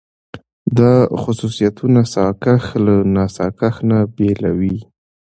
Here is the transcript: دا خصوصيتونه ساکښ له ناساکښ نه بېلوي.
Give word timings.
دا 0.77 0.93
خصوصيتونه 1.21 2.01
ساکښ 2.13 2.63
له 2.85 2.95
ناساکښ 3.15 3.75
نه 3.89 3.97
بېلوي. 4.15 4.77